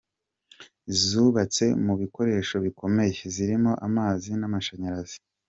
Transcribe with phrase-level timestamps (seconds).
[1.05, 5.17] Zubatse mu bikoresho bikomeye, zirimo amazi n'amashyanyarazi.